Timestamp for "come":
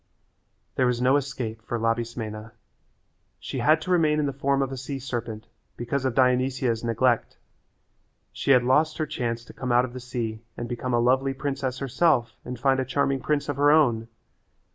9.53-9.71